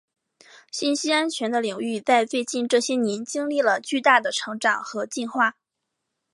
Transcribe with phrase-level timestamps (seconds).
[0.71, 5.57] 信息安全的领域在最近这些年经历了巨大的成长和进化。